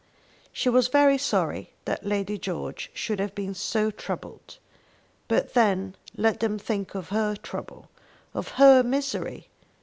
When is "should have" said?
2.91-3.35